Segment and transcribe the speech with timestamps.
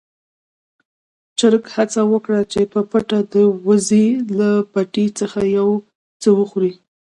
[1.37, 5.69] چرګ هڅه وکړه چې په پټه د وزې له پټي څخه يو
[6.21, 6.73] څه وخوري.